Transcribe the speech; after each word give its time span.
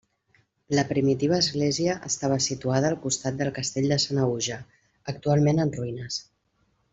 La 0.77 0.83
primitiva 0.91 1.35
església 1.43 1.97
estava 2.09 2.39
situada 2.45 2.89
al 2.93 2.97
costat 3.03 3.37
del 3.43 3.53
Castell 3.61 3.89
de 3.95 4.01
Sanaüja, 4.07 4.59
actualment 5.15 5.63
en 5.67 5.77
ruïnes. 5.81 6.19